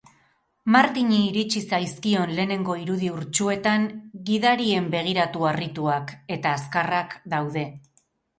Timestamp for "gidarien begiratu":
4.31-5.47